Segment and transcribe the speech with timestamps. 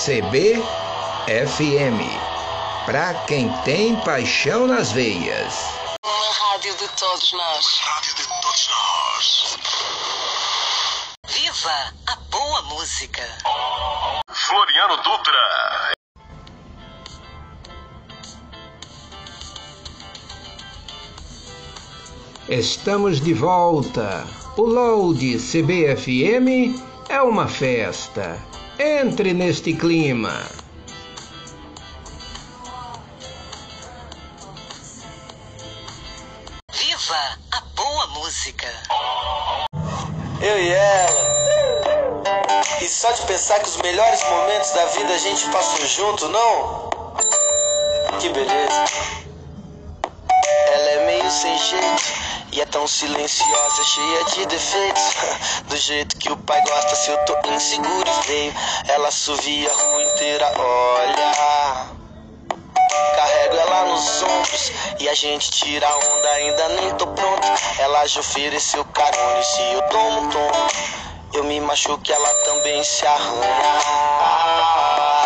[0.00, 0.62] CBFM.
[2.86, 5.54] Pra quem tem paixão nas veias.
[6.02, 7.66] Uma rádio de todos nós.
[7.82, 9.58] Rádio de todos nós.
[11.28, 13.22] Viva a boa música.
[14.32, 15.92] Floriano Dutra.
[22.48, 24.26] Estamos de volta.
[24.56, 28.49] O Load CBFM é uma festa.
[28.82, 30.32] Entre neste clima.
[36.72, 38.68] Viva a boa música.
[40.40, 41.20] Eu e ela.
[42.80, 46.88] E só de pensar que os melhores momentos da vida a gente passou junto, não?
[48.18, 48.84] Que beleza.
[50.72, 52.29] Ela é meio sem jeito.
[52.52, 55.02] E é tão silenciosa, cheia de defeitos.
[55.68, 58.54] Do jeito que o pai gosta, se eu tô inseguro e feio.
[58.88, 61.32] Ela assovia a rua inteira, olha.
[63.14, 67.46] Carrego ela nos ombros e a gente tira onda, ainda nem tô pronto.
[67.78, 70.70] Ela já ofereceu carona e se eu tomo um tomo,
[71.34, 75.19] eu me machuco, ela também se arranha.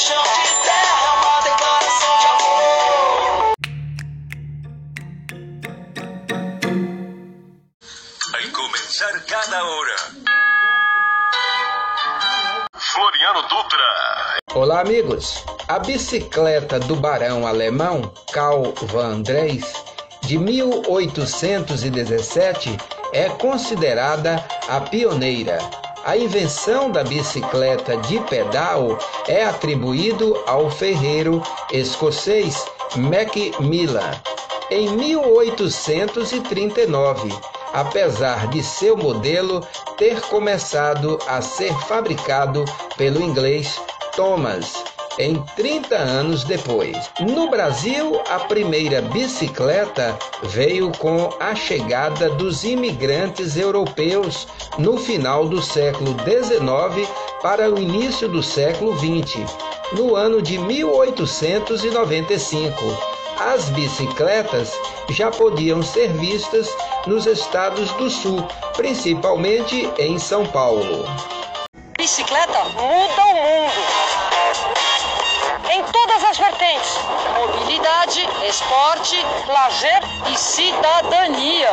[0.00, 1.04] Chão de terra.
[1.04, 3.52] É uma declaração de amor.
[8.32, 9.96] Vai começar cada hora.
[12.74, 14.38] Floriano Dutra.
[14.54, 15.44] Olá, amigos.
[15.68, 19.74] A bicicleta do barão alemão Karl van Drais,
[20.22, 22.74] de 1817,
[23.12, 25.58] é considerada a pioneira.
[26.04, 32.64] A invenção da bicicleta de pedal é atribuído ao ferreiro escocês
[32.96, 34.10] Macmillan.
[34.70, 37.28] Em 1839,
[37.74, 39.60] apesar de seu modelo
[39.98, 42.64] ter começado a ser fabricado
[42.96, 43.78] pelo inglês
[44.16, 47.10] Thomas em 30 anos depois.
[47.20, 54.48] No Brasil, a primeira bicicleta veio com a chegada dos imigrantes europeus
[54.78, 57.06] no final do século XIX
[57.42, 59.40] para o início do século XX,
[59.92, 64.78] no ano de 1895 as bicicletas
[65.08, 66.68] já podiam ser vistas
[67.06, 68.46] nos estados do sul,
[68.76, 71.06] principalmente em São Paulo.
[71.96, 74.89] Bicicleta muda o mundo.
[75.72, 76.98] Em todas as vertentes:
[77.38, 79.16] mobilidade, esporte,
[79.46, 80.00] lazer
[80.32, 81.70] e cidadania.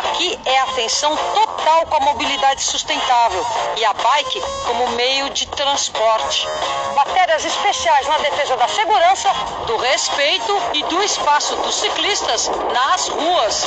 [0.00, 3.46] Aqui é atenção total com a mobilidade sustentável
[3.78, 6.46] e a bike como meio de transporte.
[6.94, 9.30] Matérias especiais na defesa da segurança,
[9.66, 13.64] do respeito e do espaço dos ciclistas nas ruas.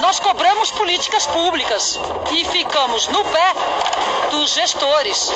[0.00, 1.98] Nós cobramos políticas públicas
[2.32, 3.54] e ficamos no pé
[4.30, 5.30] dos gestores.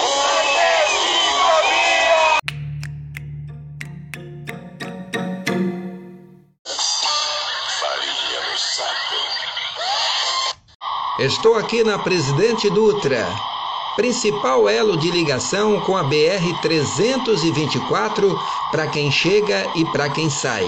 [11.18, 13.26] Estou aqui na Presidente Dutra,
[13.96, 18.40] principal elo de ligação com a BR 324
[18.72, 20.66] para quem chega e para quem sai.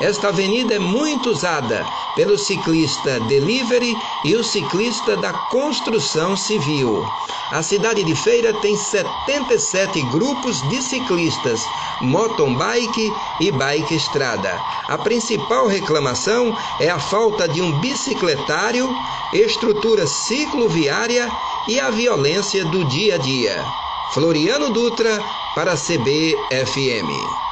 [0.00, 7.02] Esta avenida é muito usada pelo ciclista delivery e o ciclista da construção civil.
[7.50, 11.60] A cidade de Feira tem 77 grupos de ciclistas,
[12.02, 14.62] mountain bike e bike estrada.
[14.86, 18.94] A principal reclamação é a falta de um bicicletário,
[19.32, 21.30] estrutura cicloviária
[21.66, 23.64] e a violência do dia a dia.
[24.12, 25.24] Floriano Dutra
[25.54, 27.45] para CBFM.